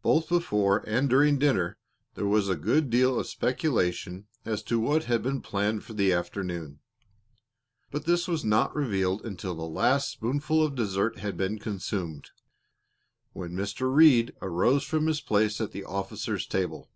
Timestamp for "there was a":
2.14-2.56